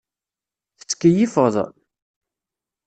[0.79, 1.55] Tettkeyyifeḍ?